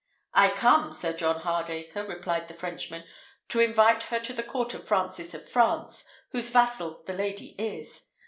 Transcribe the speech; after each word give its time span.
"I 0.33 0.49
come, 0.49 0.93
Sir 0.93 1.13
John 1.13 1.41
Hardacre," 1.41 1.93
answered 2.09 2.47
the 2.47 2.53
Frenchman, 2.55 3.03
"to 3.49 3.59
invite 3.59 4.01
her 4.05 4.19
to 4.21 4.33
the 4.33 4.41
court 4.41 4.73
of 4.73 4.83
Francis 4.87 5.35
of 5.35 5.47
France, 5.47 6.05
whose 6.31 6.49
vassal 6.49 7.03
the 7.05 7.13
lady 7.13 7.53
is." 7.59 8.07